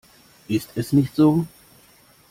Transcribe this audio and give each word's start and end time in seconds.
Ist 0.47 0.71
es 0.77 0.93
nicht 0.93 1.13
so? 1.15 1.45